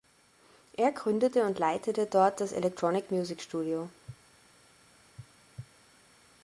[0.77, 3.87] Er gründete und leitete dort das Electronic Music Studio.